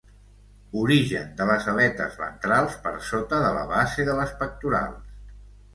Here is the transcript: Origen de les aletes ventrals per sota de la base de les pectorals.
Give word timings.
Origen 0.83 1.29
de 1.41 1.47
les 1.49 1.67
aletes 1.73 2.17
ventrals 2.23 2.81
per 2.87 2.95
sota 3.11 3.45
de 3.47 3.53
la 3.61 3.69
base 3.75 4.09
de 4.11 4.19
les 4.23 4.37
pectorals. 4.43 5.19